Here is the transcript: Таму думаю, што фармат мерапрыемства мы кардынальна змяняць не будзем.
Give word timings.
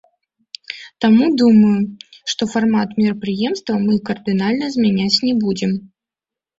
Таму 1.05 1.25
думаю, 1.41 1.75
што 2.35 2.49
фармат 2.55 2.89
мерапрыемства 3.05 3.73
мы 3.87 4.01
кардынальна 4.11 4.75
змяняць 4.81 5.15
не 5.31 5.41
будзем. 5.47 5.81